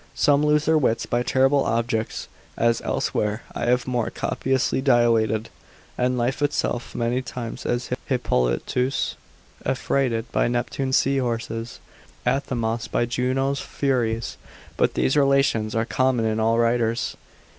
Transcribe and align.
Some 0.15 0.43
lose 0.43 0.65
their 0.65 0.79
wits 0.79 1.05
by 1.05 1.21
terrible 1.21 1.63
objects 1.63 2.27
(as 2.57 2.81
elsewhere 2.81 3.43
I 3.53 3.65
have 3.67 3.85
more 3.85 4.09
copiously 4.09 4.81
dilated) 4.81 5.49
and 5.95 6.17
life 6.17 6.41
itself 6.41 6.95
many 6.95 7.21
times, 7.21 7.67
as 7.67 7.91
Hippolitus 8.07 9.15
affrighted 9.63 10.31
by 10.31 10.47
Neptune's 10.47 10.97
seahorses, 10.97 11.79
Athemas 12.25 12.87
by 12.87 13.05
Juno's 13.05 13.59
furies: 13.59 14.37
but 14.75 14.95
these 14.95 15.15
relations 15.15 15.75
are 15.75 15.85
common 15.85 16.25
in 16.25 16.39
all 16.39 16.57
writers. 16.57 17.15